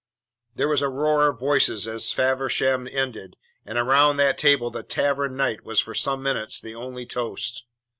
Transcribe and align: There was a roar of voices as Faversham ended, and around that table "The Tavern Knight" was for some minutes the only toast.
There 0.55 0.67
was 0.67 0.81
a 0.81 0.89
roar 0.89 1.27
of 1.27 1.39
voices 1.39 1.87
as 1.87 2.11
Faversham 2.11 2.87
ended, 2.91 3.37
and 3.67 3.77
around 3.77 4.17
that 4.17 4.35
table 4.39 4.71
"The 4.71 4.81
Tavern 4.81 5.35
Knight" 5.37 5.63
was 5.63 5.79
for 5.79 5.93
some 5.93 6.23
minutes 6.23 6.59
the 6.59 6.73
only 6.73 7.05
toast. 7.05 7.67